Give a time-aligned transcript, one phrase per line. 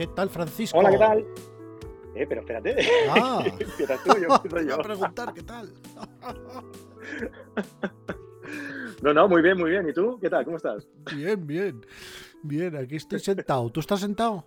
[0.00, 0.78] ¿Qué tal, Francisco?
[0.78, 1.18] Hola, ¿qué tal?
[2.14, 2.74] Eh, pero espérate.
[3.10, 3.44] Ah.
[3.60, 5.74] Empiezas tú, yo empiezo Voy a preguntar, ¿qué tal?
[9.02, 9.86] No, no, muy bien, muy bien.
[9.86, 10.18] ¿Y tú?
[10.18, 10.46] ¿Qué tal?
[10.46, 10.88] ¿Cómo estás?
[11.14, 11.84] Bien, bien.
[12.42, 13.68] Bien, aquí estoy sentado.
[13.70, 14.46] ¿Tú estás sentado?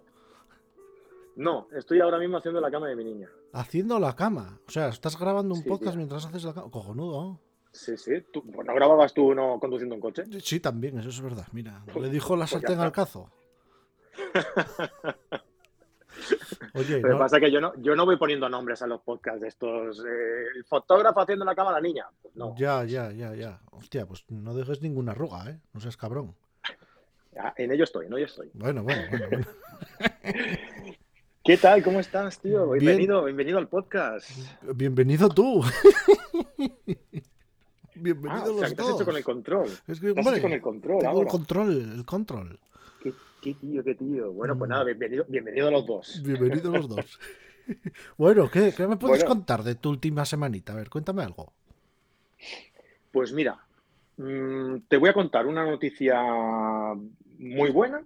[1.36, 3.30] No, estoy ahora mismo haciendo la cama de mi niña.
[3.52, 4.60] Haciendo la cama.
[4.68, 5.98] O sea, estás grabando un Sí, podcast tío.
[5.98, 6.72] mientras haces la cama.
[6.72, 7.40] Cojonudo.
[7.72, 8.14] Sí, sí.
[8.34, 10.24] ¿Tú, ¿No grababas tú no conduciendo un coche?
[10.42, 11.46] Sí, también, eso es verdad.
[11.52, 13.30] Mira, Pues- le dijo la pues sartén al cazo.
[16.76, 18.88] Oye, Lo que no- pasa es que yo no, yo no voy poniendo nombres a
[18.88, 20.00] los podcasts de estos.
[20.00, 22.06] eh, el fotógrafo haciendo la cama a la niña.
[22.22, 22.56] Pues no.
[22.58, 23.60] ya, ya, ya, ya.
[23.72, 25.60] Hostia, pues no dejes ninguna arruga, ¿eh?
[25.74, 26.36] No seas cabrón.
[27.38, 28.50] Ah, En ello estoy, en ello estoy.
[28.54, 29.26] Bueno, bueno, bueno.
[29.30, 29.48] bueno.
[31.44, 31.84] ¿Qué tal?
[31.84, 32.70] ¿Cómo estás, tío?
[32.72, 32.80] Bien.
[32.86, 34.30] Bienvenido, bienvenido al podcast.
[34.76, 35.62] Bienvenido tú.
[37.96, 39.68] Bienvenido Ah, o sea, los que te has hecho con el control.
[39.88, 41.30] Es que, Te has hombre, hecho con el control tengo el ahora.
[41.32, 42.60] control, el control.
[43.44, 44.32] ¿Qué, tío, qué tío.
[44.32, 44.72] Bueno, pues Mm.
[44.72, 46.24] nada, bienvenido, bienvenido a los dos.
[46.24, 47.20] Bienvenidos los dos.
[48.18, 49.36] Bueno, ¿qué, qué me puedes Bueno.
[49.36, 50.74] contar de tu última semanita?
[50.74, 51.54] A ver, cuéntame algo.
[53.12, 53.58] Pues mira,
[54.18, 56.22] mm, te voy a contar una noticia
[57.40, 58.04] muy buena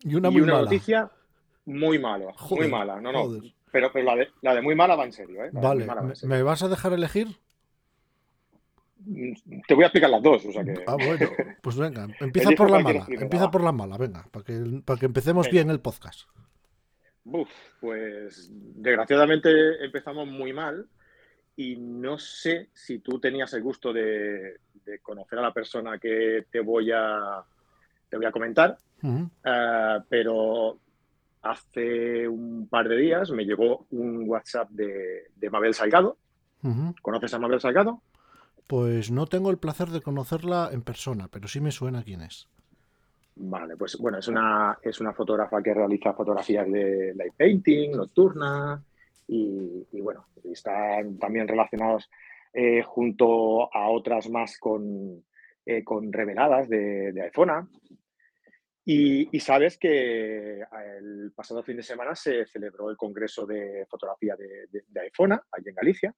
[0.00, 0.62] Y una y muy una mala.
[0.62, 1.10] noticia
[1.64, 2.32] muy mala.
[2.34, 3.24] Joder, muy mala, no, no.
[3.24, 3.42] joder.
[3.72, 5.50] Pero, pero la, de, la de muy mala va en serio, ¿eh?
[5.52, 6.36] La Vale, muy mala va ¿me, en serio.
[6.36, 7.28] me vas a dejar elegir?
[9.66, 10.74] Te voy a explicar las dos, o sea que.
[10.86, 11.28] Ah, bueno,
[11.62, 13.06] pues venga, empieza por la mala.
[13.08, 13.50] Empieza va.
[13.50, 15.52] por la mala, venga, para que, para que empecemos Venga.
[15.52, 16.28] bien el podcast.
[17.24, 20.86] Uf, pues desgraciadamente empezamos muy mal
[21.56, 26.46] y no sé si tú tenías el gusto de, de conocer a la persona que
[26.50, 27.42] te voy a,
[28.08, 30.78] te voy a comentar, eh, pero
[31.42, 36.18] hace un par de días me llegó un WhatsApp de, de Mabel Salgado.
[37.00, 38.02] ¿Conoces a Mabel Salgado?
[38.66, 42.48] Pues no tengo el placer de conocerla en persona, pero sí me suena quién es.
[43.36, 48.82] Vale, pues bueno, es una, es una fotógrafa que realiza fotografías de light painting, nocturna,
[49.28, 52.08] y, y bueno, están también relacionados
[52.52, 55.22] eh, junto a otras más con,
[55.66, 57.68] eh, con reveladas de, de iPhone.
[58.88, 60.62] Y, sabes que
[60.98, 65.32] el pasado fin de semana se celebró el Congreso de Fotografía de, de, de iPhone,
[65.32, 66.14] allí en Galicia.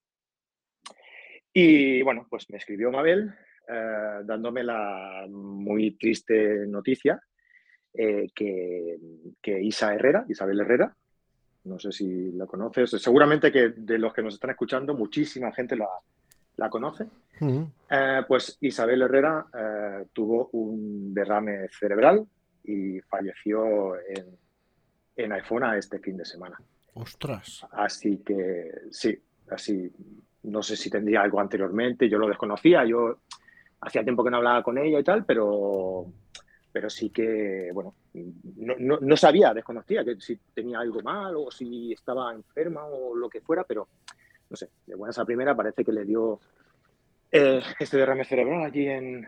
[1.52, 3.34] Y bueno, pues me escribió Mabel
[3.68, 7.20] eh, dándome la muy triste noticia
[7.92, 8.96] eh, que,
[9.42, 10.94] que Isa Herrera, Isabel Herrera,
[11.64, 15.76] no sé si la conoces, seguramente que de los que nos están escuchando, muchísima gente
[15.76, 15.88] la,
[16.56, 17.06] la conoce.
[17.90, 19.46] Eh, pues Isabel Herrera
[20.12, 22.26] tuvo un derrame cerebral
[22.64, 24.38] y falleció en,
[25.16, 26.58] en iPhone este fin de semana.
[26.94, 27.66] Ostras.
[27.72, 29.18] Así que sí,
[29.50, 29.92] así
[30.44, 33.18] no sé si tendría algo anteriormente, yo lo desconocía, yo
[33.80, 36.06] hacía tiempo que no hablaba con ella y tal, pero,
[36.72, 37.94] pero sí que, bueno,
[38.56, 43.14] no, no, no sabía, desconocía que si tenía algo mal o si estaba enferma o
[43.14, 43.88] lo que fuera, pero
[44.50, 46.40] no sé, de buenas a primera parece que le dio
[47.30, 49.26] eh, este derrame cerebral allí en,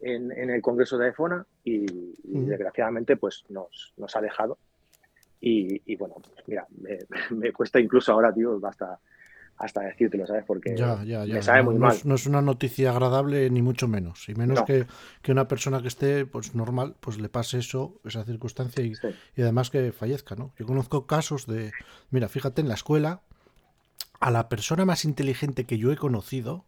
[0.00, 1.86] en, en el Congreso de iPhone y,
[2.22, 4.58] desgraciadamente pues nos, nos ha dejado.
[5.40, 6.16] Y, y bueno,
[6.46, 6.98] mira, me,
[7.30, 8.98] me cuesta incluso ahora, tío, hasta,
[9.58, 10.44] hasta decírtelo, ¿sabes?
[10.46, 11.34] Porque Ya, ya, ya.
[11.34, 11.96] me sabe no, muy no mal.
[11.96, 14.28] es, no es una noticia agradable ni mucho menos.
[14.28, 14.64] Y menos No.
[14.66, 14.86] que,
[15.22, 19.08] que una persona que esté pues normal, pues le pase eso, esa circunstancia y, Sí.
[19.36, 20.52] y además que fallezca, ¿no?
[20.58, 21.72] Yo conozco casos de,
[22.10, 23.22] mira, fíjate, en la escuela,
[24.20, 26.64] a la persona más inteligente que yo he conocido,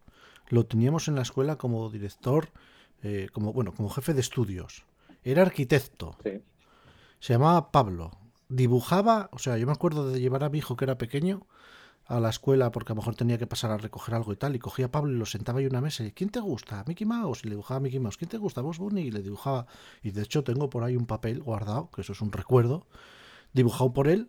[0.49, 2.49] lo teníamos en la escuela como director,
[3.03, 4.83] eh, como, bueno, como jefe de estudios.
[5.23, 6.41] Era arquitecto, Sí.
[7.19, 8.11] se llamaba Pablo.
[8.49, 11.45] Dibujaba, o sea, yo me acuerdo de llevar a mi hijo que era pequeño
[12.09, 14.55] a la escuela porque a lo mejor tenía que pasar a recoger algo y tal,
[14.55, 16.83] y cogía a Pablo y lo sentaba ahí en una mesa y ¿quién te gusta?
[16.87, 18.61] Mickey Mouse, y le dibujaba a Mickey Mouse, ¿quién te gusta?
[18.61, 19.67] Vos Bunny, y le dibujaba,
[20.01, 22.87] y de hecho tengo por ahí un papel guardado, que eso es un recuerdo,
[23.53, 24.27] dibujado por él,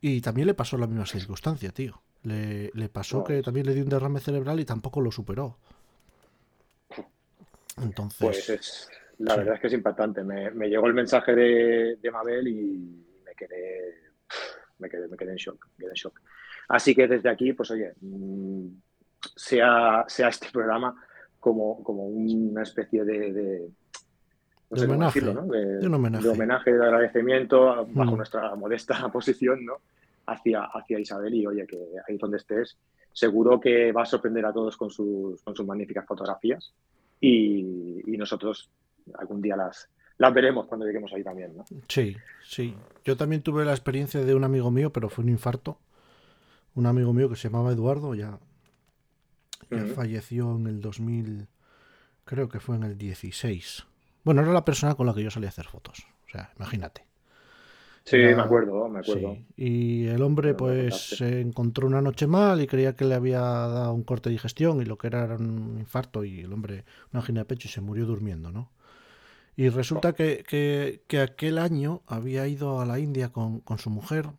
[0.00, 2.02] y también le pasó la misma circunstancia, tío.
[2.22, 5.58] Le, le pasó que también le dio un derrame cerebral y tampoco lo superó.
[7.80, 8.88] Entonces, Pues es,
[9.18, 9.38] la sí.
[9.40, 10.24] verdad es que es impactante.
[10.24, 13.94] Me, me llegó el mensaje de, de Mabel y me quedé,
[14.78, 16.20] me quedé, me quedé en shock, me quedé en shock.
[16.68, 18.66] Así que desde aquí, pues oye, mm,
[19.34, 20.94] sea, sea este programa
[21.40, 23.68] como, como una especie de, de,
[24.70, 25.46] no De sé homenaje, decirlo, ¿no?
[25.52, 26.24] De, de un homenaje.
[26.24, 28.16] de homenaje, de agradecimiento bajo Mm.
[28.16, 29.74] nuestra modesta posición, ¿no?
[30.26, 32.76] Hacia, hacia Isabel y oye, que ahí donde estés,
[33.12, 36.74] seguro que va a sorprender a todos con sus, con sus magníficas fotografías
[37.18, 38.70] y, y nosotros
[39.18, 39.88] algún día las,
[40.18, 41.64] las veremos cuando lleguemos ahí también, ¿no?
[41.88, 42.14] Sí,
[42.44, 42.74] sí.
[43.04, 45.78] Yo también tuve la experiencia de un amigo mío, pero fue un infarto.
[46.78, 48.38] Un amigo mío que se llamaba Eduardo, ya,
[49.68, 51.48] ya falleció en el 2000,
[52.24, 53.84] creo que fue en el 16.
[54.22, 56.06] Bueno, era la persona con la que yo salía a hacer fotos.
[56.28, 57.04] O sea, imagínate.
[58.04, 59.38] Sí, me acuerdo, me acuerdo.
[59.56, 63.92] Y el hombre, pues, se encontró una noche mal y creía que le había dado
[63.92, 67.22] un corte de digestión y lo que era era un infarto y el hombre, una
[67.22, 68.70] angina de pecho y se murió durmiendo, ¿no?
[69.56, 70.44] Y resulta que,
[71.08, 74.30] que, aquel año había ido a la India con, con, su mujer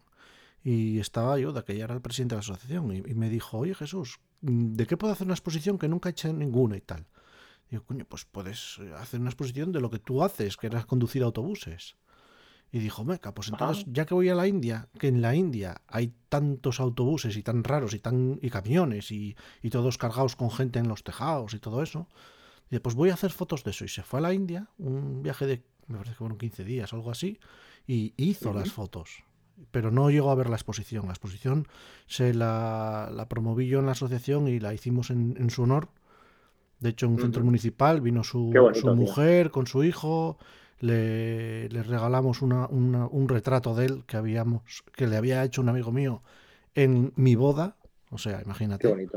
[0.69, 3.73] y estaba yo, de aquella era el presidente de la asociación, y, me dijo, oye
[3.73, 7.07] Jesús, ¿de qué puedo hacer una exposición que nunca he hecho ninguna y tal?
[7.71, 10.83] Y yo, coño, pues puedes hacer una exposición de lo que tú haces, que era
[10.83, 11.95] conducir autobuses.
[12.71, 15.81] Y dijo, meca, pues entonces, ya que voy a la India, que en la India
[15.87, 20.51] hay tantos autobuses y tan raros y tan y camiones y, y todos cargados con
[20.51, 22.07] gente en los tejados y todo eso,
[22.69, 23.85] y pues voy a hacer fotos de eso.
[23.85, 26.93] Y se fue a la India, un viaje de, me parece que fueron 15 días,
[26.93, 27.39] algo así,
[27.87, 29.23] y hizo las fotos.
[29.71, 31.05] Pero no llegó a ver la exposición.
[31.05, 31.67] La exposición
[32.07, 35.89] se la, la promoví yo en la asociación y la hicimos en, su honor.
[36.79, 40.37] De hecho, en un centro municipal vino su, su mujer con su hijo,
[40.79, 46.23] le, regalamos un retrato de él que, habíamos, que le había hecho un amigo mío
[46.75, 47.75] en mi boda,
[48.09, 49.09] o sea, imagínate,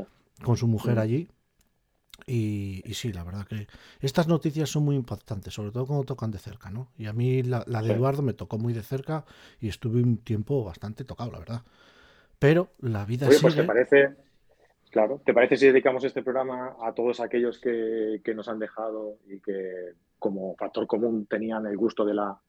[0.43, 1.29] con su mujer allí.
[2.25, 3.67] Y, sí, la verdad que
[3.99, 6.89] estas noticias son muy impactantes, sobre todo cuando tocan de cerca, ¿no?
[6.97, 9.25] Y a mí la, de Eduardo me tocó muy de cerca
[9.59, 11.61] y estuve un tiempo bastante tocado, la verdad.
[12.39, 14.15] Pero la vida Oye, pues te parece,
[14.91, 19.17] claro, ¿te parece si dedicamos este programa a todos aquellos que, que nos han dejado
[19.27, 22.39] y que como factor común tenían el gusto de la,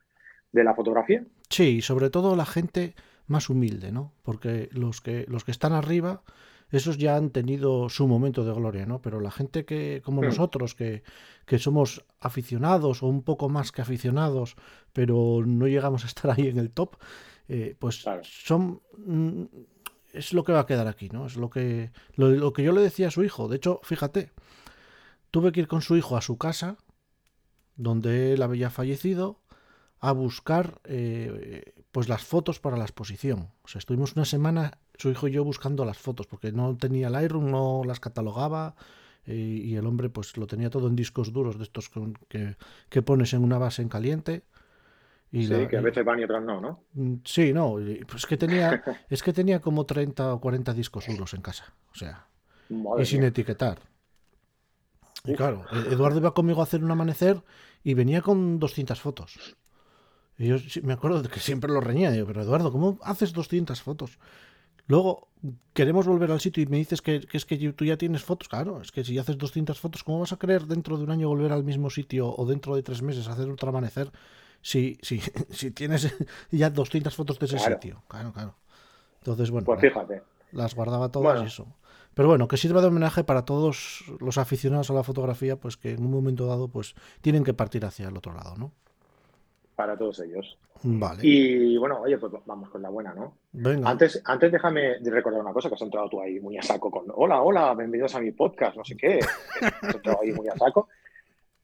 [0.55, 1.25] de la fotografía.
[1.50, 2.94] Sí, sobre todo la gente
[3.26, 4.12] más humilde, ¿no?
[4.22, 6.22] Porque los que, los que están arriba,
[6.70, 9.00] esos ya han tenido su momento de gloria, ¿no?
[9.00, 10.26] Pero la gente que, como hmm.
[10.26, 11.02] nosotros, que,
[11.46, 14.56] que, somos aficionados o un poco más que aficionados,
[14.93, 16.96] pero no llegamos a estar ahí en el top,
[17.49, 19.44] eh, pues son mm,
[20.12, 21.26] es lo que va a quedar aquí, ¿no?
[21.26, 23.49] Es lo que, lo que yo le decía a su hijo.
[23.49, 24.31] De hecho, fíjate,
[25.31, 26.78] tuve que ir con su hijo a su casa
[27.76, 29.40] donde él había fallecido,
[30.00, 33.50] a buscar eh, pues las fotos para la exposición.
[33.62, 37.08] O sea, estuvimos una semana, su hijo y yo, buscando las fotos, porque no tenía
[37.08, 38.75] el Lightroom, no las catalogaba,
[39.26, 41.91] y el hombre pues lo tenía todo en discos duros de estos
[42.29, 42.56] que,
[42.91, 44.43] que pones en una base en caliente.
[45.32, 46.85] Y sí, que a veces van y otras no, ¿no?
[46.93, 47.76] Mm, sí, no,
[48.08, 51.94] pues que tenía, es que tenía como 30 o 40 discos duros en casa, o
[51.96, 52.29] sea,
[52.99, 53.79] y sin etiquetar.
[55.25, 57.43] Y claro, e-, Eduardo iba conmigo a hacer un amanecer
[57.82, 59.56] y venía con 200 fotos.
[60.38, 62.11] Y yo me acuerdo de que siempre lo reñía.
[62.11, 64.19] Digo, pero Eduardo, ¿cómo haces 200 fotos?
[64.86, 65.28] Luego
[65.72, 68.48] queremos volver al sitio y me dices que, es que tú ya tienes fotos.
[68.48, 71.28] Claro, es que si haces 200 fotos, ¿cómo vas a querer dentro de un año
[71.28, 74.10] volver al mismo sitio o dentro de tres meses hacer otro amanecer
[74.62, 75.20] si, si,
[75.50, 76.14] si tienes
[76.50, 78.02] ya 200 fotos de ese sitio?
[78.08, 78.56] Claro, claro.
[79.19, 80.22] Entonces, bueno, pues fíjate.
[80.52, 81.66] las guardaba todas y eso.
[82.14, 85.92] Pero bueno, que sirva de homenaje para todos los aficionados a la fotografía, pues que
[85.92, 88.72] en un momento dado pues tienen que partir hacia el otro lado, ¿no?
[89.75, 90.59] Para todos ellos.
[90.82, 91.19] Vale.
[91.23, 93.38] Y bueno, oye, pues vamos con la buena, ¿no?
[93.53, 93.91] Venga.
[93.91, 97.06] Antes, antes déjame recordar una cosa, que has entrado tú ahí muy a saco con,
[97.15, 99.19] hola, hola, bienvenidos a mi podcast, no sé qué.
[99.82, 100.89] Has entrado ahí muy a saco.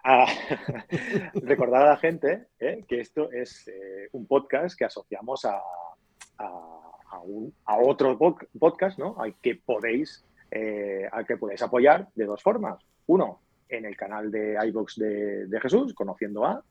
[1.34, 2.84] recordar a la gente ¿eh?
[2.88, 5.60] que esto es eh, un podcast que asociamos a,
[6.38, 8.18] a, un, a otro
[8.58, 9.16] podcast, ¿no?
[9.18, 12.82] Al que podéis eh, al que podéis apoyar de dos formas.
[13.06, 16.62] Uno, en el canal de iBox de, Jesús, Conociendo a,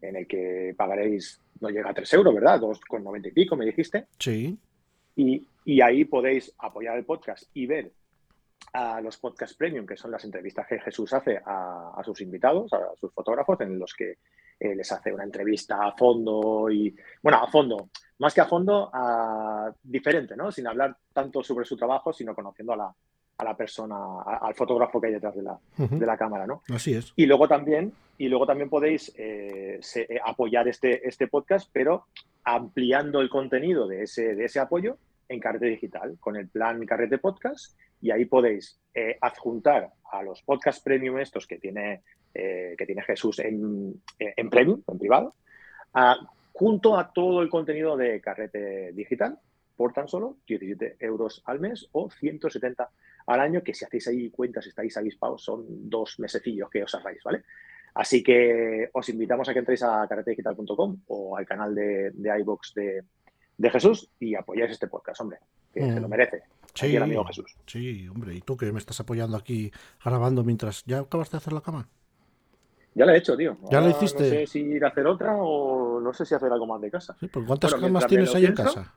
[0.00, 2.60] en el que pagaréis, no llega a 3 euros, ¿verdad?
[2.60, 4.06] 2,90 y pico, me dijiste.
[4.18, 4.58] Sí.
[5.16, 7.92] Y, ahí podéis apoyar el podcast y ver
[8.72, 12.96] a los podcast premium, que son las entrevistas que Jesús hace a, sus invitados, a
[12.98, 14.18] sus fotógrafos, en los que
[14.58, 18.90] eh, les hace una entrevista a fondo y, bueno, a fondo, más que a fondo,
[18.92, 20.50] a, diferente, ¿no?
[20.50, 22.94] Sin hablar tanto sobre su trabajo, sino conociendo a la,
[23.42, 26.62] a la persona, al fotógrafo que hay detrás de la, de la cámara, ¿no?
[26.68, 27.12] Así es.
[27.16, 32.06] Y luego también, y luego también podéis eh, eh, apoyar este, este podcast, pero
[32.44, 34.96] ampliando el contenido de ese, de ese apoyo
[35.28, 40.42] en Carrete Digital, con el plan Carrete Podcast, y ahí podéis eh, adjuntar a los
[40.42, 45.34] podcast premium estos que tiene, que tiene Jesús en, en premium, en privado,
[46.52, 49.38] junto a todo el contenido de Carrete Digital,
[49.76, 52.90] por tan solo 17 euros al mes o 170
[53.26, 57.22] al año, que si hacéis ahí cuentas, estáis avispados, son dos mesecillos que os ahorráis,
[57.24, 57.44] ¿vale?
[57.94, 62.74] Así que os invitamos a que entréis a carretedigital.com o al canal de, de iVox
[62.74, 63.04] de,
[63.70, 65.38] Jesús y apoyáis este podcast, hombre,
[65.72, 66.10] que se lo mm.
[66.10, 66.42] merece.
[66.74, 67.54] Sí, el amigo Jesús.
[67.66, 69.70] Sí, hombre, ¿y tú que me estás apoyando aquí
[70.02, 71.88] grabando mientras ya acabaste de hacer la cama?
[72.94, 73.56] Ya la he hecho, tío.
[73.70, 74.22] ¿Ya la hiciste?
[74.22, 76.90] No sé si ir a hacer otra o no sé si hacer algo más de
[76.90, 77.16] casa.
[77.46, 78.94] ¿Cuántas camas tienes ahí en casa?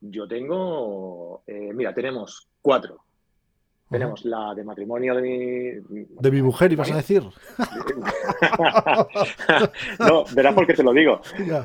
[0.00, 3.04] Yo tengo, eh, mira, tenemos cuatro.
[3.90, 5.72] Tenemos la de matrimonio de mi...
[6.20, 7.24] De mi mujer, ibas a decir.
[9.98, 11.20] no, verás por qué te lo digo.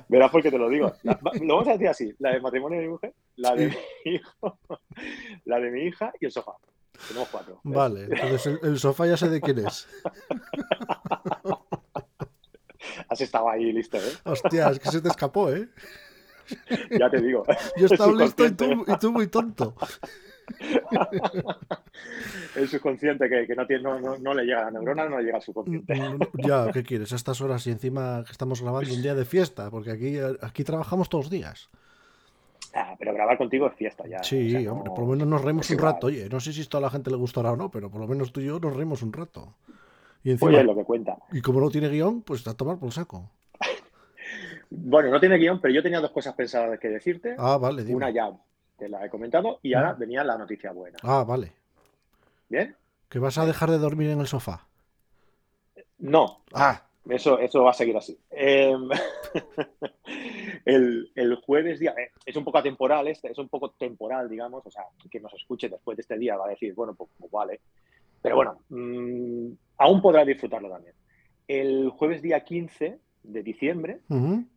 [0.07, 0.91] Verás por qué te lo digo.
[1.03, 2.11] lo vamos a decir así.
[2.17, 3.75] La de matrimonio de mi mujer, la de mi
[4.11, 4.57] hijo,
[5.45, 6.53] la de mi hija y el sofá.
[7.07, 7.59] Tenemos cuatro.
[7.63, 9.87] Vale, entonces el, sofá ya sé de quién es.
[13.07, 14.13] Has estado ahí listo, ¿eh?
[14.23, 15.69] Hostia, es que se te escapó, ¿eh?
[16.99, 17.43] Ya te digo.
[17.77, 19.75] Yo estaba listo y tú, y tú muy tonto.
[22.55, 25.23] el subconsciente que, que no, tiene, no, no, le llega a la neurona, no le
[25.25, 25.99] llega al subconsciente.
[26.35, 27.11] Ya, ¿qué quieres?
[27.13, 30.63] A estas horas y encima que estamos grabando un día de fiesta, porque aquí, aquí
[30.63, 31.69] trabajamos todos los días.
[32.73, 34.21] Ah, pero grabar contigo es fiesta ya.
[34.21, 36.07] Sí, hombre, por lo menos nos reímos un rato.
[36.07, 38.07] Oye, no sé si esto a la gente le gustará o no, pero por lo
[38.07, 39.55] menos tú y yo nos reímos un rato.
[40.23, 41.17] Y encima, lo que cuenta.
[41.31, 43.29] Y como no tiene guion, pues a tomar por el saco.
[44.69, 47.35] Bueno, no tiene guion, pero yo tenía dos cosas pensadas que decirte.
[47.37, 47.83] Ah, vale.
[47.93, 48.31] Una ya
[48.77, 50.97] te la he comentado y ahora venía la noticia buena.
[51.01, 51.51] Ah, vale.
[52.49, 52.75] ¿Bien?
[53.09, 54.67] ¿Que vas a dejar de dormir en el sofá?
[55.99, 56.41] No.
[56.53, 56.81] Ah.
[57.07, 58.17] Eso, eso va a seguir así.
[58.31, 58.89] Em,
[60.65, 64.71] el, jueves día, eh, es un poco atemporal este, es un poco temporal, digamos, o
[64.71, 67.59] sea, quien nos escuche después de este día va a decir, bueno, pues, pues vale.
[68.21, 70.95] Pero bueno, mm, aún podrá disfrutarlo también.
[71.47, 73.99] El jueves día 15 de diciembre,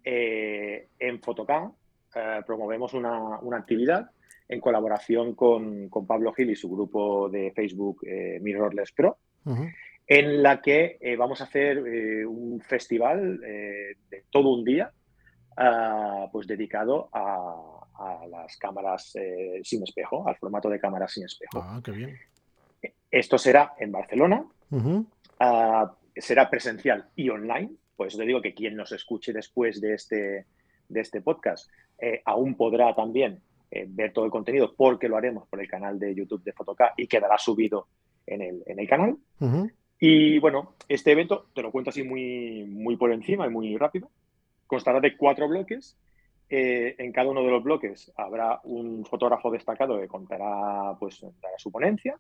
[0.05, 1.71] eh, en Fotocá,
[2.15, 4.11] eh, promovemos una, actividad
[4.49, 9.19] en colaboración con, Pablo Gil y su grupo de Facebook eh, Mirrorless Pro,
[10.07, 11.79] en la que eh, vamos a hacer
[12.27, 14.91] un festival de todo un día
[15.57, 17.75] ah, pues dedicado a,
[18.31, 19.13] las cámaras
[19.65, 21.61] sin espejo, al formato de cámaras sin espejo.
[21.61, 22.17] Ah, qué bien.
[23.11, 24.45] Esto será en Barcelona,
[25.41, 29.95] ah, será presencial y online, por eso te digo que quien nos escuche después de
[29.95, 30.47] este,
[30.89, 33.41] de este podcast eh, aún podrá también
[33.73, 36.95] eh, ver todo el contenido porque lo haremos por el canal de YouTube de Fotoca
[36.97, 37.89] y quedará subido
[38.25, 39.17] en el, en el canal.
[39.99, 44.09] Y bueno, este evento, te lo cuento así muy, muy por encima y muy rápido,
[44.69, 45.99] constará de cuatro bloques.
[46.49, 51.27] Eh, en cada uno de los bloques habrá un fotógrafo destacado que contará pues,
[51.57, 52.15] su ponencia.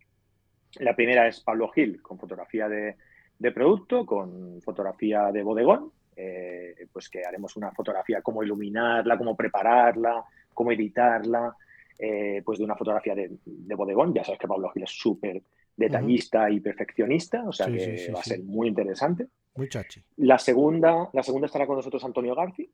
[0.80, 2.96] La primera es Pablo Gil, con fotografía de,
[3.38, 5.92] de producto, con fotografía de bodegón.
[6.20, 11.54] Eh, pues que haremos una fotografía, cómo iluminarla, cómo prepararla, cómo editarla,
[11.96, 14.12] eh, pues de una fotografía de, bodegón.
[14.12, 15.40] Ya sabes que Pablo Gil es súper
[15.76, 19.28] detallista y perfeccionista, o sea que va a ser muy interesante.
[19.54, 20.02] Muy chachi.
[20.16, 22.68] La segunda, la segunda estará con nosotros Antonio Garci,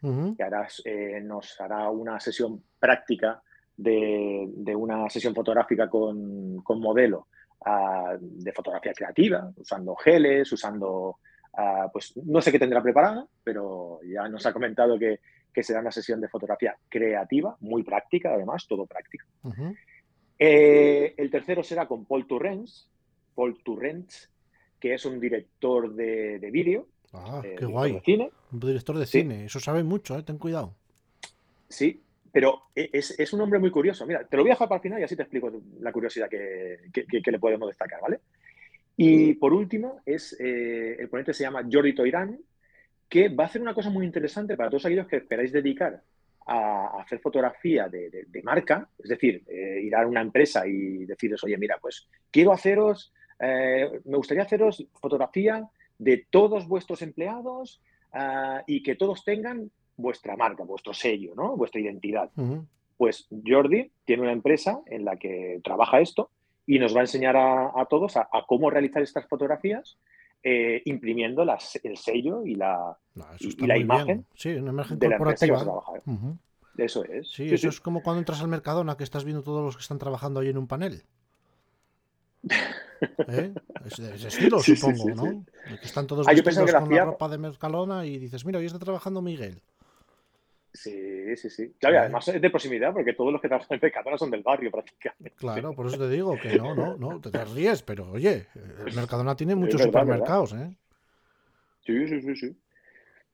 [0.00, 0.44] que
[0.84, 3.42] eh, nos hará una sesión práctica
[3.76, 7.28] de, una sesión fotográfica con, modelo
[8.20, 11.18] de fotografía creativa, usando geles, usando
[11.92, 15.20] pues no sé qué tendrá preparada, pero ya nos ha comentado que,
[15.62, 19.26] será una sesión de fotografía creativa, muy práctica, además, todo práctico.
[20.38, 22.88] Eh, el tercero será con Paul Turrens,
[23.34, 24.30] Paul Turrens,
[24.80, 26.86] que es un director de, vídeo.
[27.12, 28.00] Ah, eh, qué guay.
[28.04, 28.30] cine.
[28.50, 30.74] Un director de cine, eso sabe mucho, eh, ten cuidado.
[31.68, 32.02] Sí,
[32.32, 34.06] pero e, es, un hombre muy curioso.
[34.06, 36.28] Mira, te lo voy a dejar para el final y así te explico la curiosidad
[36.28, 38.20] que, que le podemos destacar, ¿vale?
[39.02, 42.38] Y por último, es, eh, el ponente se llama Jordi Toirán,
[43.08, 46.02] que va a hacer una cosa muy interesante para todos aquellos que esperáis dedicar
[46.46, 51.56] a, hacer fotografía de, marca, es decir, eh, ir a una empresa y deciros, oye,
[51.56, 57.80] mira, pues quiero haceros, eh, me gustaría haceros fotografía de todos vuestros empleados
[58.12, 61.56] ah, y que todos tengan vuestra marca, vuestro sello, ¿no?
[61.56, 62.30] vuestra identidad.
[62.96, 66.30] Pues Jordi tiene una empresa en la que trabaja esto
[66.66, 69.98] y nos va a enseñar a, todos a, cómo realizar estas fotografías
[70.42, 72.96] eh, imprimiendo el sello y la,
[73.58, 75.56] la imagen, sí, una imagen de corporativa.
[75.56, 76.02] la empresa
[76.74, 77.30] que Eso es.
[77.30, 79.98] Sí, eso es como cuando entras al Mercadona que estás viendo todos los que están
[79.98, 81.02] trabajando ahí en un panel.
[83.28, 83.52] ¿Eh?
[83.84, 85.44] Es, es, estilo, supongo, ¿no?
[85.80, 88.78] Que están todos ah, vestidos con la ropa de Mercadona y dices, mira, hoy está
[88.78, 89.62] trabajando Miguel.
[90.72, 91.74] Sí, sí, sí.
[91.78, 94.42] Claro, y además es de proximidad porque todos los que trabajan en Mercadona son del
[94.42, 95.36] barrio prácticamente.
[95.36, 98.46] Claro, por eso te digo que no, no, no, te ríes, pero oye,
[98.86, 100.76] el Mercadona tiene muchos supermercados, ¿eh?
[101.84, 102.56] Sí, sí, sí, sí.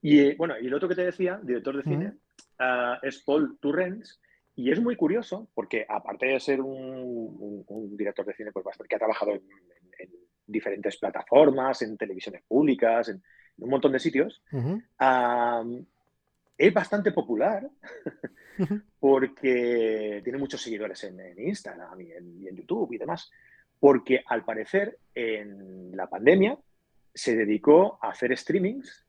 [0.01, 2.13] Y eh, bueno, y el otro que te decía, director de cine,
[2.59, 4.19] ah, es Paul Turrens,
[4.55, 7.65] y es muy curioso porque aparte de ser un,
[7.95, 9.41] director de cine pues, que ha trabajado en,
[10.49, 13.21] diferentes plataformas, en televisiones públicas, en,
[13.57, 14.41] un montón de sitios,
[16.57, 17.69] es bastante popular
[18.99, 23.29] porque tiene muchos seguidores en, Instagram y en, YouTube y demás.
[23.79, 26.57] Porque al parecer en la pandemia
[27.13, 29.05] se dedicó a hacer streamings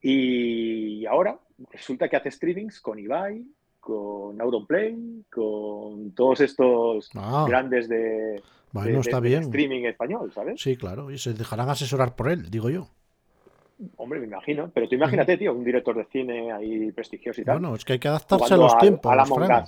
[0.00, 1.38] y ahora
[1.72, 3.44] resulta que hace streamings con Ibai,
[3.80, 7.44] con Auronplay, con todos estos Ah.
[7.48, 10.60] grandes de, Bueno, de- está streaming español, ¿sabes?
[10.60, 12.88] Sí, claro, y se dejarán asesorar por él, digo yo.
[13.96, 14.70] Hombre, me imagino.
[14.72, 17.58] Pero tú imagínate, tío, un director de cine ahí prestigioso y tal.
[17.58, 19.66] Bueno, es que hay que adaptarse a los al- tiempos, al Among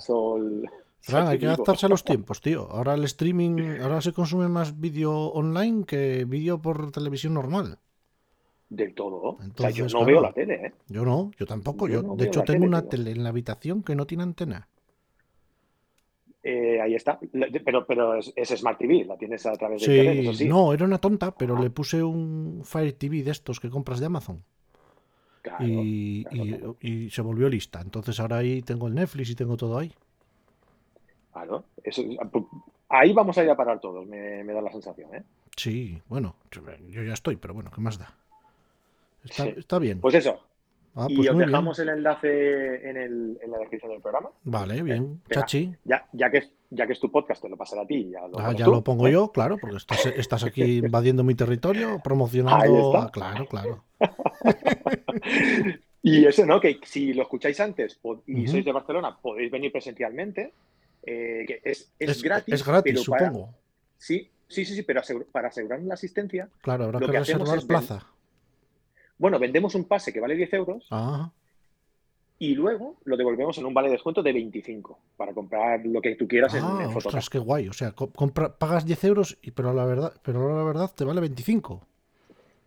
[1.01, 1.27] Fran.
[1.27, 2.67] Hay que adaptarse a los tiempos, tío.
[2.71, 7.79] Ahora el streaming, ahora se consume más vídeo online que vídeo por televisión normal.
[8.69, 9.39] Del todo.
[9.55, 10.05] o sea, yo Entonces, no claro.
[10.05, 10.73] veo la tele, ¿eh?
[10.87, 11.87] Yo no, yo tampoco.
[11.87, 12.89] Yo Yo, no de hecho, la tengo tele, una tío.
[12.89, 14.67] tele en la habitación que no tiene antena.
[16.41, 17.19] Eh, ahí está.
[17.65, 20.49] Pero, pero es, es Smart TV, la tienes a través de internet, eso Sí, sí.
[20.49, 21.61] no, era una tonta, pero Ah.
[21.61, 24.43] le puse un Fire TV de estos que compras de Amazon
[25.41, 26.75] Claro, y, claro, y- claro.
[26.79, 27.81] y se volvió lista.
[27.81, 29.91] Entonces ahora ahí tengo el Netflix y tengo todo ahí.
[31.33, 32.03] Claro, eso-
[32.89, 35.23] ahí vamos a ir a parar todos, me, me da la sensación, ¿eh?
[35.55, 36.35] Sí, bueno,
[36.89, 38.13] yo ya estoy, pero bueno, ¿qué más da?
[39.23, 39.53] Está, Sí.
[39.57, 39.99] está bien.
[39.99, 40.39] Pues eso.
[40.95, 41.47] Ah, y pues os bien.
[41.49, 44.29] dejamos el enlace en, el- en la descripción del programa.
[44.43, 45.21] Vale, bien.
[45.29, 45.73] Chachi.
[45.85, 48.09] Ya, ya, que, es- ya que es tu podcast, te lo pasaré a ti.
[48.11, 49.11] Ya lo, Ah, ya tú, lo pongo ¿eh?
[49.13, 52.97] yo, claro, porque estás, estás aquí invadiendo mi territorio, promocionando.
[52.97, 53.83] ah, Claro, claro.
[56.01, 56.61] Y eso, ¿no?
[56.61, 60.53] Que si lo escucháis antes y sois de Barcelona, podéis venir presencialmente.
[61.03, 62.53] eh, que es, es, gratis.
[62.53, 63.53] Es gratis, pero para- supongo.
[63.97, 67.59] sí, sí, sí, sí, pero para asegurar la asistencia, Claro, habrá lo que que reservar
[67.67, 68.05] plaza.
[69.19, 71.31] Bueno, vendemos un pase que vale 10 euros Ah,
[72.41, 76.15] y luego lo devolvemos en un vale de descuento de 25 para comprar lo que
[76.15, 77.09] tú quieras en, ah, en Fotocasa.
[77.09, 77.67] ostras, qué guay.
[77.67, 81.19] O sea, compra- pagas 10 euros, y, pero la verdad, pero la verdad te vale
[81.19, 81.85] 25.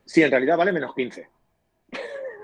[0.04, 1.28] Sí, en realidad vale menos 15.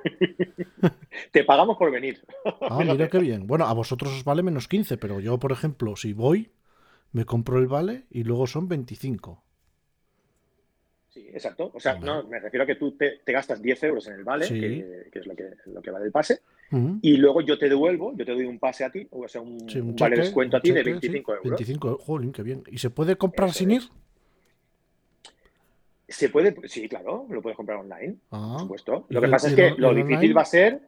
[1.33, 2.25] Te pagamos por venir.
[2.61, 3.47] Ah, mira qué bien.
[3.47, 6.51] Bueno, a vosotros os vale menos 15, pero yo, por ejemplo, si voy,
[7.13, 9.43] me compro el vale y luego son 25.
[11.19, 11.71] Sí, exacto.
[11.75, 14.25] O sea, no, me refiero a que tú te, te gastas 10 euros en el
[14.25, 14.61] vale, Sí.
[14.61, 16.41] que, que es lo que, lo que vale el pase,
[17.03, 19.69] y luego yo te devuelvo, yo te doy un pase a ti, o sea, un,
[19.69, 21.51] Sí, un vale descuento a ti de cheque, 25 sí, euros.
[21.59, 22.05] 25 euros.
[22.05, 22.63] Jolín, qué bien.
[22.71, 23.85] ¿Y se puede comprar Eso sin es.
[23.85, 23.91] ir?
[26.09, 29.07] Se puede, sí, claro, lo puedes comprar online, por Ah, supuesto.
[29.11, 30.33] ¿Y Lo que pasa es que lo difícil online?
[30.35, 30.81] va a ser,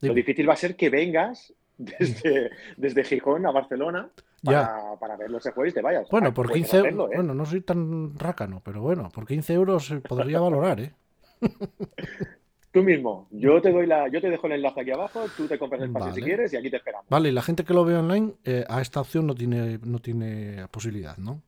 [0.00, 4.10] lo difícil va a ser que vengas desde, desde Gijón a Barcelona
[4.44, 6.08] para, para verlo ese jueves y te vayas.
[6.10, 6.86] Bueno, Ah, por puedes 15 euros.
[6.92, 7.16] hacerlo, ¿eh?
[7.16, 10.92] Bueno, no soy tan rácano, pero bueno, por 15 euros podría valorar, ¿eh?
[12.72, 15.58] Tú mismo, yo te doy la, yo te dejo el enlace aquí abajo, tú te
[15.58, 17.08] compras el pase si quieres y aquí te esperamos.
[17.10, 19.98] Vale, y la gente que lo ve online, eh, a esta opción no tiene, no
[19.98, 21.42] tiene posibilidad, ¿no?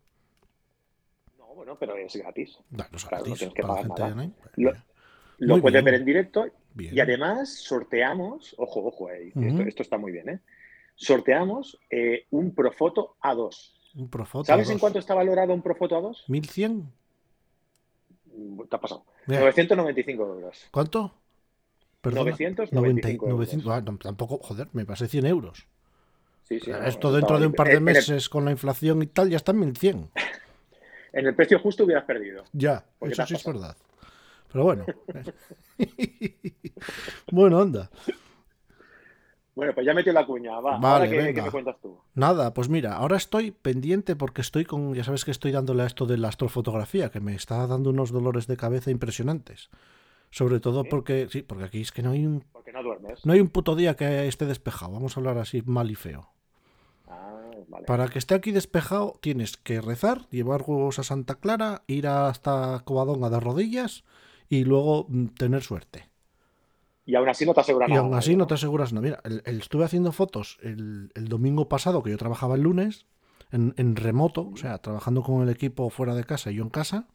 [1.38, 2.58] No, bueno, pero es gratis.
[2.70, 4.12] No es Claro, no gratis tienes que para la pagar nada.
[4.14, 4.32] online.
[4.56, 4.82] Lo- Bien,
[5.38, 5.84] Lo puedes bien.
[5.84, 6.94] ver en directo bien.
[6.96, 10.40] y además sorteamos, ojo, ojo, eh, esto, esto está muy bien, ¿eh?
[11.06, 13.72] Sorteamos eh, un Profoto A2.
[13.96, 14.80] Un Profoto ¿Sabes en dos.
[14.80, 16.16] cuánto está valorado un Profoto A2?
[16.28, 16.92] 1100.
[18.34, 19.04] Mm, Te ha pasado.
[19.26, 20.68] Mira, 995 euros.
[20.70, 21.12] ¿Cuánto?
[22.00, 22.30] Perdona.
[22.30, 23.36] 995 euros.
[23.38, 25.66] 900, ah, tampoco, joder, me pasé 100 euros.
[26.44, 28.50] Sí, sí, no, Esto dentro de un par de En- en el- meses con la
[28.52, 30.10] inflación y tal ya está en 1100.
[31.14, 32.42] En el precio justo hubieras perdido.
[32.54, 33.76] Ya, eso sí es verdad.
[34.50, 34.86] Pero bueno.
[37.30, 37.90] bueno, anda.
[39.54, 40.58] Bueno, pues ya metió la cuña.
[40.60, 41.32] Va, Vale, ahora qué, venga.
[41.34, 41.98] qué me cuentas tú.
[42.14, 45.86] Nada, pues mira, ahora estoy pendiente porque estoy con, ya sabes que estoy dándole a
[45.86, 49.68] esto de la astrofotografía, que me está dando unos dolores de cabeza impresionantes.
[50.30, 50.88] Sobre todo ¿Sí?
[50.90, 53.24] porque, sí, porque aquí es que no hay un, Porque no duermes.
[53.26, 54.92] no hay un puto día que esté despejado.
[54.92, 56.30] Vamos a hablar así mal y feo.
[57.06, 57.84] Ah, vale.
[57.86, 62.80] Para que esté aquí despejado tienes que rezar, llevar huevos a Santa Clara, ir hasta
[62.86, 64.04] Covadonga de rodillas
[64.48, 66.08] y luego mm, tener suerte.
[67.04, 68.02] Y aún así no te asegura Y nada.
[68.02, 68.46] aún así ¿no?
[68.46, 69.02] te aseguras nada.
[69.04, 73.06] Mira, el- el- estuve haciendo fotos el, el domingo pasado, que yo trabajaba el lunes,
[73.50, 76.70] en, en remoto, o sea, trabajando con el equipo fuera de casa y yo en
[76.70, 77.08] casa.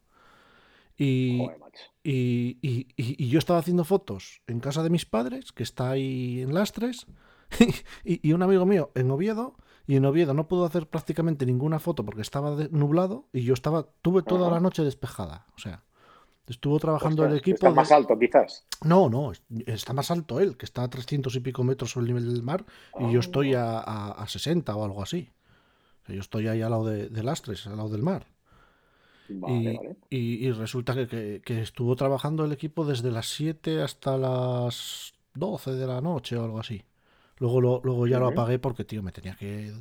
[0.97, 1.58] Y, Joder,
[2.04, 5.91] y, y- y- y yo estaba haciendo fotos en casa de mis padres, que está
[5.91, 7.06] ahí en Lastres,
[8.04, 11.80] y, y un amigo mío en Oviedo, y en Oviedo no pudo hacer prácticamente ninguna
[11.80, 14.56] foto porque estaba de- nublado, y yo estaba, tuve toda Ajá.
[14.56, 15.45] la noche despejada.
[15.56, 15.84] O sea,
[16.47, 17.55] estuvo trabajando el equipo.
[17.55, 18.65] Está de- más alto, quizás.
[18.83, 22.05] no, no, es- está más alto él, que está a 300 y pico metros sobre
[22.05, 22.65] el nivel del mar,
[22.99, 25.29] y yo estoy a, a- a 60 o algo así.
[26.03, 28.25] O sea, yo estoy ahí al lado de, de Lastres, al lado del mar.
[29.29, 29.97] Vale, y, vale.
[30.10, 35.13] y- y resulta que, que- que estuvo trabajando el equipo desde las 7 hasta las
[35.33, 36.83] 12 de la noche o algo así.
[37.39, 39.73] Luego, lo- luego ya lo apagué porque, tío, me tenía que,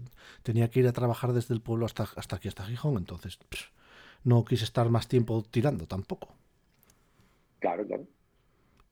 [0.42, 2.96] tenía que ir a trabajar desde el pueblo hasta, hasta aquí, hasta Gijón.
[2.98, 3.68] Entonces, pff,
[4.24, 6.34] no quise estar más tiempo tirando tampoco.
[7.58, 8.04] Claro, claro.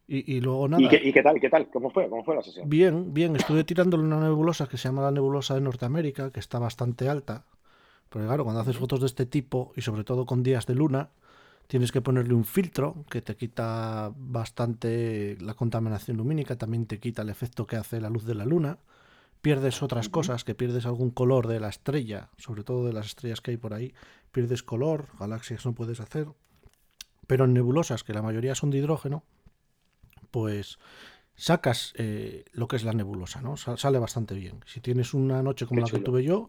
[0.06, 0.82] Y, y luego nada.
[0.82, 1.40] ¿Y qué, y qué tal?
[1.40, 1.70] ¿Qué tal?
[1.70, 2.08] ¿Cómo fue?
[2.08, 2.68] ¿Cómo fue la sesión?
[2.68, 6.58] Bien, bien, estuve tirándole una nebulosa que se llama la nebulosa de Norteamérica, que está
[6.58, 7.46] bastante alta.
[8.08, 11.10] Porque claro, cuando haces fotos de este tipo, y sobre todo con días de luna,
[11.66, 17.22] tienes que ponerle un filtro que te quita bastante la contaminación lumínica, también te quita
[17.22, 18.78] el efecto que hace la luz de la luna.
[19.40, 23.40] pierdes otras cosas, que pierdes algún color de la estrella, sobre todo de las estrellas
[23.42, 23.92] que hay por ahí,
[24.32, 26.28] pierdes color, galaxias no puedes hacer,
[27.26, 29.22] pero en nebulosas, que la mayoría son de hidrógeno,
[30.30, 30.78] pues
[31.36, 33.56] sacas eh, lo que es la nebulosa, ¿no?
[33.56, 34.60] Sa- sale bastante bien.
[34.66, 36.48] Si tienes una noche como Qué la que tuve yo,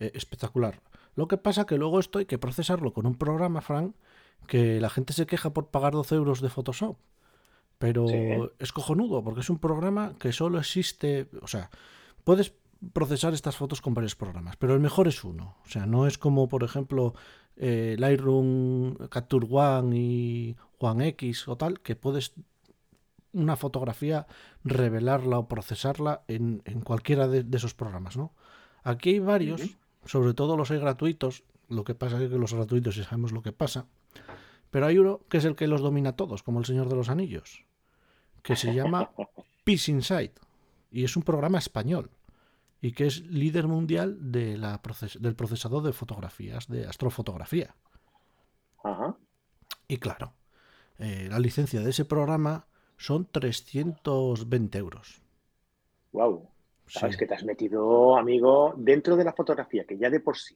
[0.00, 0.80] eh, espectacular.
[1.14, 3.94] Lo que pasa que luego esto hay que procesarlo con un programa, Frank,
[4.48, 6.96] que la gente se queja por pagar 12 euros de Photoshop.
[7.78, 8.16] Pero Sí.
[8.58, 11.70] es cojonudo, porque es un programa que solo existe, o sea,
[12.24, 12.52] puedes
[12.92, 15.56] procesar estas fotos con varios programas, pero el mejor es uno.
[15.64, 17.14] O sea, no es como, por ejemplo,
[17.56, 22.32] eh, Lightroom, Capture One y One X o tal, que puedes
[23.32, 24.26] una fotografía
[24.62, 28.32] revelarla o procesarla en, en cualquiera de, de esos programas, ¿no?
[28.82, 32.96] Aquí hay varios, sobre todo los hay gratuitos, lo que pasa es que los gratuitos
[32.96, 33.86] ya sabemos lo que pasa,
[34.70, 37.08] pero hay uno que es el que los domina todos, como el Señor de los
[37.08, 37.64] Anillos,
[38.42, 39.10] que se llama
[39.64, 40.38] Peace Insight
[40.90, 42.10] y es un programa español
[42.84, 47.74] y que es líder mundial de la proces- del procesador de fotografías, de astrofotografía.
[48.82, 49.16] Ajá.
[49.88, 50.34] Y claro,
[50.98, 52.66] eh, la licencia de ese programa
[52.98, 55.22] son 320 euros.
[56.12, 56.46] Wow.
[56.86, 56.98] Sí.
[56.98, 60.54] Sabes que te has metido, amigo, dentro de la fotografía, que ya de por sí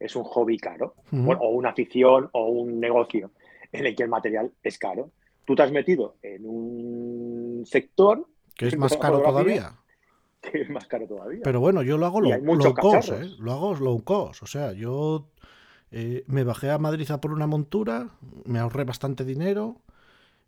[0.00, 3.32] es un hobby caro, o una afición o un negocio
[3.70, 5.10] en el que el material es caro.
[5.44, 9.74] Tú te has metido en un sector que es más caro todavía.
[10.52, 11.40] que es más caro todavía.
[11.42, 13.10] Pero bueno, yo lo hago low, cost.
[13.12, 13.30] ¿eh?
[13.38, 14.42] Lo hago low cost.
[14.42, 15.28] O sea, yo
[15.90, 18.08] eh, me bajé a Madrid a por una montura,
[18.44, 19.76] me ahorré bastante dinero.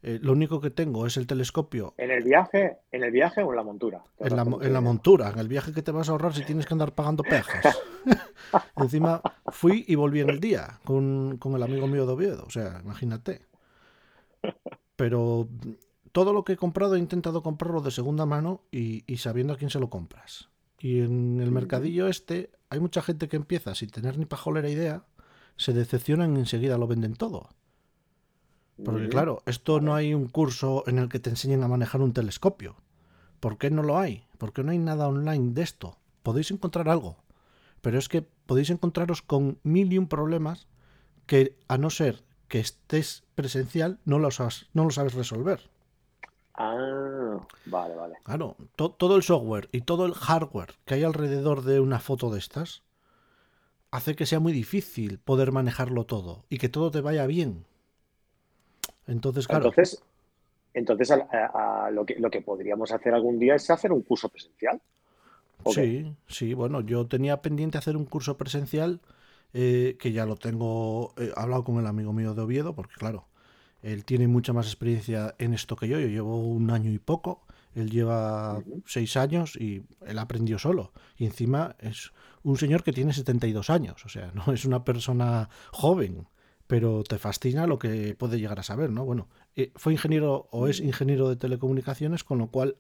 [0.03, 3.51] eh, lo único que tengo es el telescopio ¿En el viaje, en el viaje o
[3.51, 4.03] en la montura?
[4.19, 6.75] En la, en montura, en el viaje que te vas a ahorrar si tienes que
[6.75, 7.65] andar pagando peajes.
[8.77, 12.45] Encima fui y volví en el día con, con el amigo mío de Oviedo.
[12.47, 13.43] O sea, imagínate.
[14.97, 15.49] Pero
[16.13, 19.57] todo lo que he comprado he intentado comprarlo de segunda mano y, y sabiendo a
[19.57, 20.49] quién se lo compras.
[20.79, 25.05] Y en el mercadillo este hay mucha gente que empieza sin tener ni pajolera idea,
[25.57, 27.49] se decepcionan y enseguida lo venden todo.
[28.85, 32.13] Porque claro, esto no hay un curso en el que te enseñen a manejar un
[32.13, 32.77] telescopio.
[33.41, 34.27] ¿Por qué no lo hay?
[34.39, 35.99] Porque no hay nada online de esto.
[36.23, 37.17] Podéis encontrar algo,
[37.81, 40.69] pero es que podéis encontraros con mil y un problemas
[41.27, 45.71] que a no ser que estés presencial no lo sabes, no lo sabes resolver.
[46.59, 48.17] Ah, vale, vale.
[48.23, 52.31] Claro, to- todo el software y todo el hardware que hay alrededor de una foto
[52.31, 52.85] de estas
[53.91, 57.67] hace que sea muy difícil poder manejarlo todo y que todo te vaya bien.
[59.09, 60.01] Entonces, claro, Entonces,
[60.75, 64.03] entonces a- a- a lo, que, lo que podríamos hacer algún día es hacer un
[64.03, 64.81] curso presencial.
[65.65, 69.01] Sí, sí, bueno, yo tenía pendiente hacer un curso presencial
[69.53, 73.28] eh, que ya lo tengo eh, hablado con el amigo mío de Oviedo, porque claro,
[73.83, 75.99] él tiene mucha más experiencia en esto que yo.
[75.99, 77.43] Yo llevo un año y poco,
[77.75, 80.93] él lleva seis años y él aprendió solo.
[81.17, 82.13] Y encima es
[82.43, 86.27] un señor que tiene 72 años, o sea, no es una persona joven,
[86.67, 89.05] pero te fascina lo que puede llegar a saber, ¿no?
[89.05, 92.77] Bueno, eh, fue ingeniero o es ingeniero de telecomunicaciones, con lo cual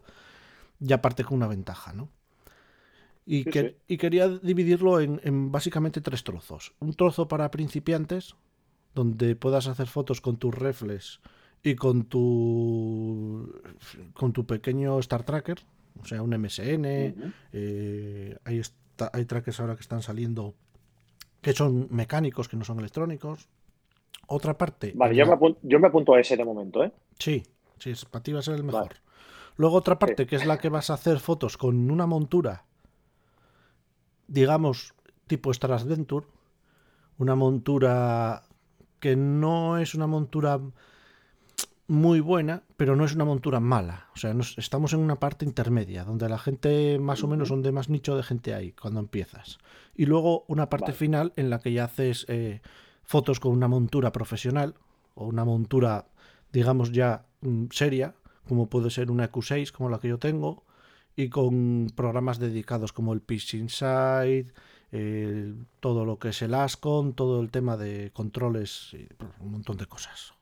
[0.79, 2.11] ya parte con una ventaja, ¿no?
[3.27, 6.73] Y, Sí, que- y quería dividirlo en, en básicamente tres trozos.
[6.81, 8.37] Un trozo para principiantes,
[8.99, 11.21] donde puedas hacer fotos con tus reflex
[11.63, 13.49] y con tu
[14.13, 15.59] con tu pequeño Star Tracker,
[16.03, 17.15] o sea, un MSN.
[17.17, 17.33] Ujú.
[17.53, 20.55] eh, hay, trackers ahora que están saliendo
[21.41, 23.49] que son mecánicos, que no son electrónicos.
[24.27, 24.93] Otra parte.
[24.97, 26.93] Vale, yo la- me, apunto, yo me apunto a ese de momento, ¿eh?
[27.21, 27.45] Sí,
[27.79, 28.89] sí, para ti va a ser el mejor.
[28.89, 29.01] Vale.
[29.57, 32.65] Luego otra parte, que es la que vas a hacer fotos con una montura,
[34.27, 34.95] digamos,
[35.29, 36.27] tipo Star Adventure,
[37.19, 38.48] una montura
[39.01, 40.61] que no es una montura
[41.87, 44.09] muy buena, pero no es una montura mala.
[44.15, 47.73] O sea, nos- estamos en una parte intermedia, donde la gente más o menos donde
[47.73, 49.59] más nicho de gente hay cuando empiezas.
[49.95, 50.97] Y luego una parte Vale.
[50.99, 52.61] final en la que ya haces eh,
[53.05, 54.75] fotos con una montura profesional
[55.15, 56.07] o una montura,
[56.53, 58.15] digamos, ya mm, seria,
[58.47, 60.65] como puede ser una Q6, como la que yo tengo,
[61.17, 64.53] y con programas dedicados como el Pitch Inside,
[64.93, 69.09] el- todo lo que es el ASCON, todo el tema de controles, y
[69.41, 70.35] un montón de cosas.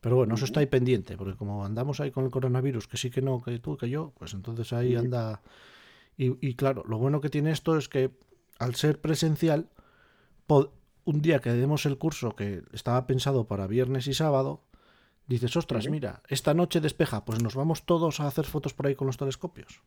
[0.00, 3.10] Pero bueno, eso está ahí pendiente, porque como andamos ahí con el coronavirus, que sí
[3.10, 5.42] que no, que tú, que yo, pues entonces ahí anda.
[6.16, 8.10] Y, y claro, lo bueno que tiene esto es que
[8.58, 9.68] al ser presencial,
[11.04, 14.60] un día que demos el curso que estaba pensado para viernes y sábado,
[15.26, 18.94] dices, ostras, mira, esta noche despeja, pues nos vamos todos a hacer fotos por ahí
[18.94, 19.80] con los telescopios.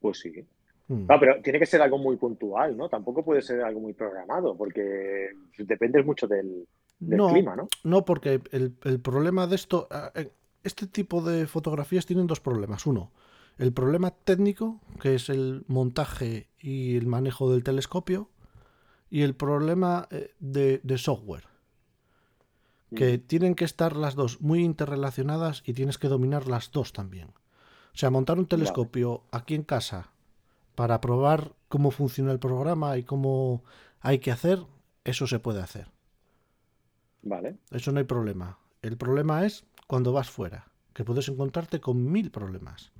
[0.00, 0.46] Pues sí.
[0.88, 1.06] Mm.
[1.06, 2.88] No, pero tiene que ser algo muy puntual, ¿no?
[2.88, 6.66] Tampoco puede ser algo muy programado, porque depende mucho del,
[6.98, 7.68] del No, clima, ¿no?
[7.84, 10.30] no, porque el, el problema de esto, ah, eh,
[10.64, 12.86] este tipo de fotografías tienen dos problemas.
[12.86, 13.12] Uno,
[13.58, 18.30] el problema técnico, que es el montaje y el manejo del telescopio,
[19.10, 21.44] y el problema eh, de, de software.
[22.94, 27.28] Que tienen que estar las dos muy interrelacionadas y tienes que dominar las dos también.
[27.28, 30.10] O sea, montar un telescopio aquí en casa
[30.78, 33.64] para probar cómo funciona el programa y cómo
[34.00, 34.60] hay que hacer,
[35.02, 35.88] eso se puede hacer.
[37.22, 37.56] Vale.
[37.72, 38.60] Eso no hay problema.
[38.80, 42.92] El problema es cuando vas fuera, que puedes encontrarte con mil problemas.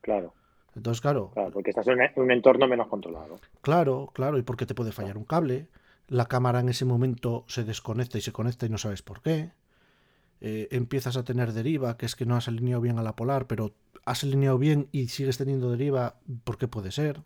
[0.00, 0.32] Claro.
[0.76, 1.32] Entonces, claro.
[1.34, 3.40] Claro, porque estás en un entorno menos controlado.
[3.62, 5.66] Claro, claro, y porque te puede fallar un cable.
[6.06, 9.50] La cámara en ese momento se desconecta y se conecta y no sabes por qué.
[10.44, 13.46] Eh, empiezas a tener deriva, que es que no has alineado bien a la polar,
[13.46, 13.74] pero
[14.04, 17.20] has alineado bien y sigues teniendo deriva, ¿por qué puede ser?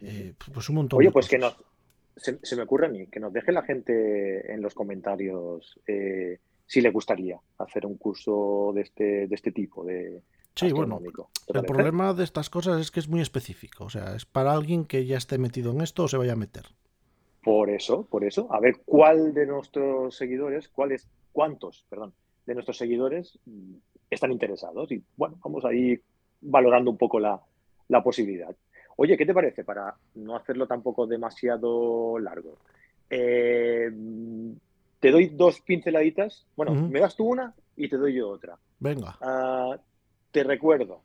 [0.00, 1.54] Eh, pues un montón Oye, de pues que nos,
[2.16, 6.38] se, se me ocurre a mí, que nos deje la gente en los comentarios eh,
[6.66, 10.22] si le gustaría hacer un curso de este, de este tipo, de
[10.54, 11.30] Sí, bueno, astronómico.
[11.46, 13.84] ¿Te el problema de estas cosas es que es muy específico.
[13.84, 16.36] O sea, es para alguien que ya esté metido en esto o se vaya a
[16.36, 16.64] meter.
[17.42, 22.12] Por eso, por eso, a ver cuál de nuestros seguidores, cuáles, cuántos, perdón,
[22.46, 23.74] de nuestros seguidores mm,
[24.10, 24.90] están interesados.
[24.92, 26.02] Y bueno, vamos a ir
[26.40, 27.40] valorando un poco la,
[27.88, 28.54] la posibilidad.
[28.96, 29.64] Oye, ¿qué te parece?
[29.64, 32.58] Para no hacerlo tampoco demasiado largo.
[33.08, 33.90] Eh,
[35.00, 36.46] te doy dos pinceladitas.
[36.56, 38.58] Bueno, me das tú una y te doy yo otra.
[38.78, 39.16] Venga.
[39.20, 39.76] Ah,
[40.30, 41.02] te recuerdo,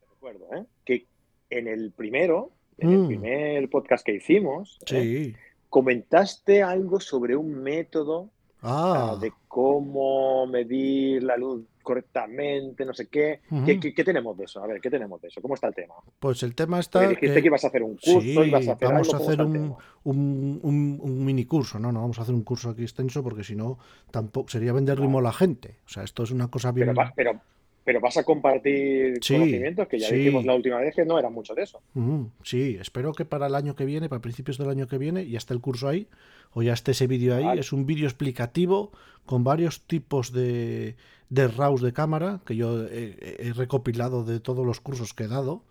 [0.00, 0.64] te recuerdo, ¿eh?
[0.84, 1.06] que
[1.50, 3.06] en el primero, en el Mm.
[3.06, 5.34] primer podcast que hicimos, ¿eh?
[5.68, 8.30] Comentaste algo sobre un método
[8.66, 9.16] ah, Ah.
[9.20, 13.40] de cómo medir la luz correctamente, no sé qué.
[13.50, 13.64] Ujú.
[13.64, 14.62] ¿Qué, qué- qué tenemos de eso?
[14.62, 15.40] A ver, ¿qué tenemos de eso?
[15.40, 15.94] ¿Cómo está el tema?
[16.18, 17.40] Pues el tema Porque está dijiste que...
[17.42, 19.42] que ibas a hacer un curso, Sí, ibas a hacer vamos algo, a ¿cómo hacer
[19.46, 23.22] un, un, un- un mini curso, no, no, vamos a hacer un curso aquí extenso
[23.22, 23.78] porque si no,
[24.10, 25.78] tampoco sería vender ritmo a la gente.
[25.86, 26.92] O sea, esto es una cosa bien.
[27.14, 27.40] Pero,
[27.86, 30.16] pero vas a compartir Sí, conocimientos que ya sí.
[30.16, 31.80] dijimos la última vez que no era mucho de eso.
[31.94, 35.26] Ujú, sí, espero que para el año que viene, para principios del año que viene,
[35.28, 36.08] ya esté el curso ahí,
[36.52, 37.44] o ya esté ese vídeo ahí.
[37.44, 37.60] Vale.
[37.60, 38.90] Es un vídeo explicativo
[39.24, 40.96] con varios tipos de,
[41.30, 45.28] de RAWs de cámara que yo he, he recopilado de todos los cursos que he
[45.28, 45.62] dado.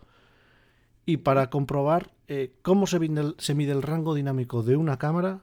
[1.06, 4.98] Y para comprobar eh, cómo se mide, el, se mide el rango dinámico de una
[4.98, 5.42] cámara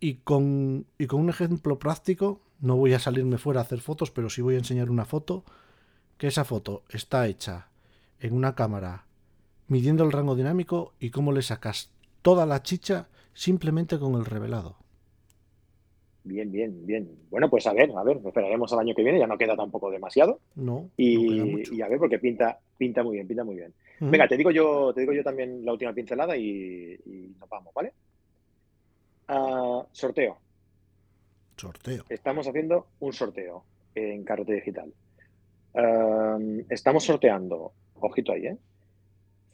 [0.00, 4.10] y con, y con un ejemplo práctico, no voy a salirme fuera a hacer fotos,
[4.10, 5.44] pero sí voy a enseñar una foto,
[6.18, 7.68] que esa foto está hecha
[8.20, 9.04] en una cámara
[9.68, 11.90] midiendo el rango dinámico y cómo le sacas
[12.22, 14.76] toda la chicha simplemente con el revelado.
[16.24, 17.08] Bien, bien, bien.
[17.30, 19.90] Bueno, pues a ver, a ver, esperaremos al año que viene, ya no queda tampoco
[19.90, 20.40] demasiado.
[20.56, 21.72] No, no Y, mucho.
[21.74, 23.72] y a ver, porque pinta, pinta muy bien, pinta muy bien.
[24.00, 27.72] Venga, te digo yo, te digo yo también la última pincelada y, y nos vamos,
[27.74, 27.94] ¿vale?
[29.28, 30.38] Ah, sorteo.
[31.56, 32.04] Sorteo.
[32.08, 34.92] Estamos haciendo un sorteo en Carrete Digital.
[35.78, 38.58] Um, estamos sorteando, ojito ahí, ¿eh?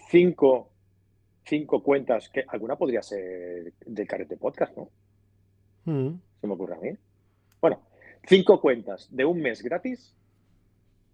[0.09, 0.71] Cinco,
[1.45, 4.89] cinco cuentas, que alguna podría ser del Carrete Podcast, ¿no?
[5.85, 6.19] Ujú.
[6.41, 6.97] Se me ocurre a mí.
[7.61, 7.83] Bueno,
[8.27, 10.15] cinco cuentas de un mes gratis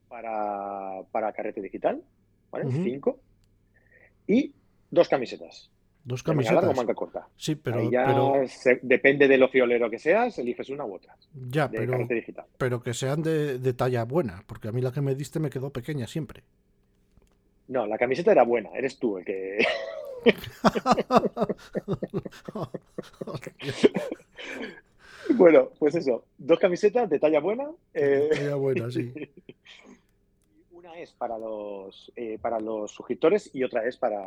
[0.09, 2.05] para, para Carrete Digital,
[2.53, 2.71] ¿vale?
[2.71, 3.19] Cinco.
[4.29, 4.55] Y
[4.93, 5.73] dos camisetas.
[6.03, 6.77] Dos de manga larga o camisetas.
[6.77, 7.29] manga corta.
[7.37, 10.95] Sí, pero, Ahí ya pero se- depende de lo fiolero que seas, eliges una u
[10.95, 11.15] otra
[11.49, 12.45] ya, de pero, Digital.
[12.57, 15.51] pero que sean de, de talla buena, porque a mí la que me diste me
[15.51, 16.43] quedó pequeña siempre.
[17.69, 19.59] No, la camiseta era buena, eres tú el que...
[25.37, 27.69] bueno, pues eso, dos camisetas de talla buena.
[27.95, 29.13] eh, Talla buena, sí.
[30.73, 34.19] Una es para los, eh, para los suscriptores y otra es para,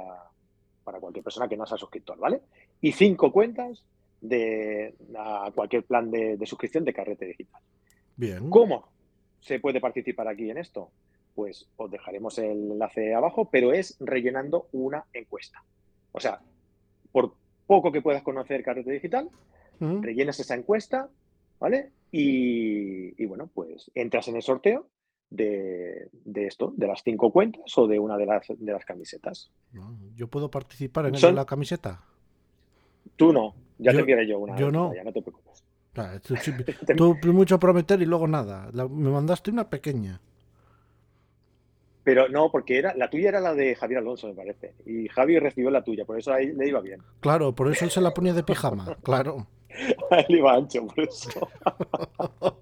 [0.83, 2.41] para cualquier persona que no sea suscriptor, ¿vale?
[2.81, 3.83] Y cinco cuentas
[4.21, 7.61] de a cualquier plan de, de suscripción de Carrete Digital.
[8.15, 8.49] Bien.
[8.49, 8.89] ¿Cómo
[9.41, 10.91] se puede participar aquí en esto?
[11.35, 15.63] Pues os dejaremos el enlace abajo, pero es rellenando una encuesta.
[16.11, 16.39] O sea,
[17.11, 17.33] por
[17.65, 19.29] poco que puedas conocer Carrete Digital,
[19.79, 21.09] rellenas esa encuesta,
[21.59, 21.91] ¿vale?
[22.11, 24.87] Y, y bueno, pues entras en el sorteo
[25.35, 29.49] de, de esto, de las cinco cuentas o de una de las, de las camisetas.
[30.15, 32.01] Yo puedo participar en el de Son- la camiseta.
[33.15, 34.55] Tú no, ya Yo- te enviaré yo una.
[34.55, 34.93] yo no.
[34.93, 35.63] Ya no te preocupes.
[35.93, 36.51] Claro, tú, sí,
[36.97, 38.69] tú mucho prometer y luego nada.
[38.73, 40.21] La- me mandaste una pequeña.
[42.03, 44.73] Pero no, porque era, la tuya era la de Javier Alonso, me parece.
[44.85, 47.01] Y Javi recibió la tuya, por eso ahí le iba bien.
[47.21, 48.97] Claro, por eso él se la ponía de pijama.
[49.03, 49.47] Claro.
[50.11, 51.29] A él iba ancho, por eso.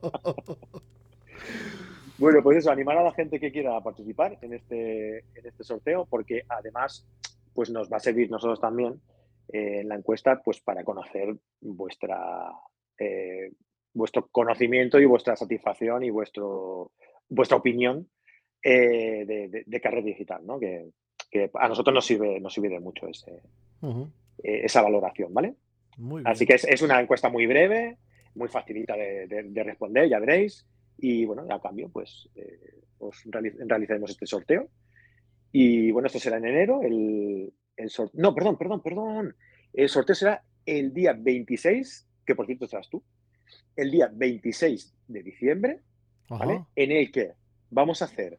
[2.21, 6.05] Bueno, pues eso, animar a la gente que quiera participar en este, en este sorteo,
[6.05, 7.05] porque además
[7.53, 9.01] pues nos va a servir nosotros también
[9.51, 12.51] eh, en la encuesta pues para conocer vuestra
[12.97, 13.51] eh,
[13.93, 16.91] vuestro conocimiento y vuestra satisfacción y vuestro
[17.27, 18.07] vuestra opinión
[18.63, 20.59] eh, de, de, de, carrera digital, ¿no?
[20.59, 20.91] Que,
[21.29, 23.41] que, a nosotros nos sirve, nos sirve de mucho ese,
[23.81, 24.11] uh -huh.
[24.43, 25.55] esa valoración, ¿vale?
[25.97, 27.97] Muy Así que es, es, una encuesta muy breve,
[28.35, 30.67] muy facilita de, responder, ya veréis.
[31.01, 34.69] Y bueno, a cambio, pues eh, os realiz realizaremos este sorteo.
[35.51, 36.81] Y bueno, esto será en enero.
[36.83, 38.21] El, el sorteo.
[38.21, 39.35] No, perdón, perdón, perdón.
[39.73, 43.03] El sorteo será el día 26, que por cierto serás tú,
[43.75, 45.79] el día 26 de diciembre,
[46.29, 46.65] ¿vale?
[46.75, 47.33] En el que
[47.69, 48.37] vamos a hacer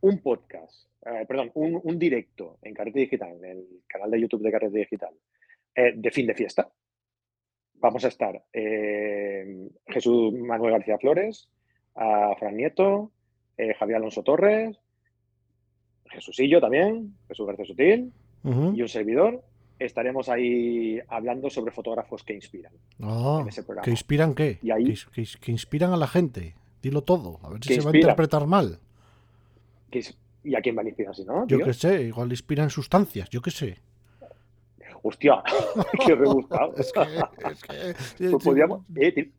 [0.00, 4.42] un podcast, eh, perdón, un, un, directo en Carrete Digital, en el canal de YouTube
[4.42, 5.14] de Carrete Digital,
[5.74, 6.68] eh, de fin de fiesta.
[7.74, 11.48] Vamos a estar eh, Jesús Manuel García Flores,
[11.94, 13.10] a Fran Nieto,
[13.56, 14.78] eh, Javier Alonso Torres,
[16.06, 18.12] Jesúsillo también, Jesús García Sutil
[18.44, 18.76] uh -huh.
[18.76, 19.42] y un servidor.
[19.78, 22.72] Estaremos ahí hablando sobre fotógrafos que inspiran.
[23.02, 23.46] Oh,
[23.82, 24.58] ¿Que inspiran qué?
[24.62, 26.54] Y ahí, que, que, que, inspiran a la gente.
[26.82, 28.78] Dilo todo, a ver si se va a interpretar mal.
[30.44, 31.46] ¿Y a quién van a inspirar si no?
[31.46, 33.78] Yo qué sé, igual inspiran sustancias, yo qué sé.
[35.02, 35.42] Hostia,
[36.06, 36.74] qué rebuscado.
[36.76, 39.30] es que, es que pues podríamos, eh,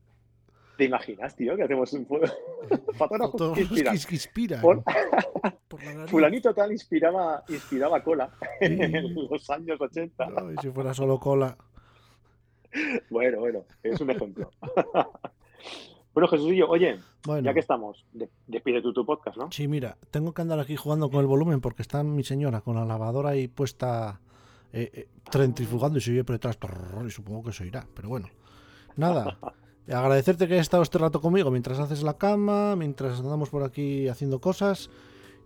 [0.81, 3.97] te, imaginas, tío, que hacemos un fotógrafo que inspiran?
[3.97, 4.61] Que inspiran.
[4.61, 4.83] Por,
[5.67, 10.25] por Fulanito tal inspiraba, inspiraba cola en los años 80.
[10.25, 11.55] No, y si fuera solo cola.
[13.09, 14.51] Bueno, bueno, es un ejemplo.
[16.13, 17.45] Bueno, Jesús y yo, oye, bueno.
[17.45, 18.05] ya que estamos,
[18.45, 19.49] despide tú tu podcast, ¿no?
[19.49, 22.75] Sí, mira, tengo que andar aquí jugando con el volumen porque está mi señora con
[22.75, 24.19] la lavadora ahí puesta
[24.73, 26.57] eh, eh, centrifugando y se oye por detrás
[27.07, 28.27] y supongo que se oirá, pero bueno.
[28.97, 29.37] Nada,
[29.93, 34.08] agradecerte que hayas estado este rato conmigo mientras haces la cama, mientras andamos por aquí
[34.08, 34.89] haciendo cosas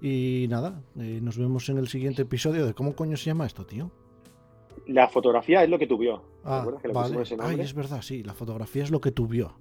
[0.02, 3.66] y nada, eh, nos vemos en el siguiente episodio de cómo coño se llama esto,
[3.66, 3.92] tío.
[4.88, 6.22] La fotografía es lo que tú vio.
[6.44, 7.24] Ah, vale.
[7.40, 9.54] Ay, es verdad, sí, la fotografía es lo que tú vio.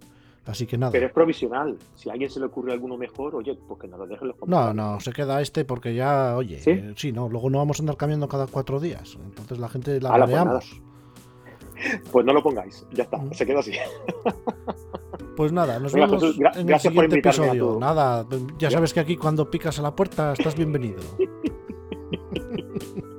[0.46, 0.92] Así que nada.
[0.92, 1.78] Pero es provisional.
[1.94, 4.36] Si a alguien se le ocurre alguno mejor, oye, pues que nos lo dejen los
[4.46, 7.80] No, no, se queda este porque ya, oye, sí, eh, sí no, luego no vamos
[7.80, 9.16] a andar cambiando cada cuatro días.
[9.24, 10.82] Entonces la gente la Ala, veamos.
[12.10, 13.72] Pues, no lo pongáis, ya está, se queda así.
[15.36, 17.74] Pues nada, nos vemos Jesús, en el siguiente episodio.
[17.74, 17.80] Tu...
[17.80, 18.26] Nada,
[18.58, 21.02] ya sabes que aquí cuando picas a la puerta estás bienvenido.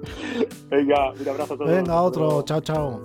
[0.69, 1.71] Venga, un abrazo a todos.
[1.71, 3.01] Venga, otro, chao, chao.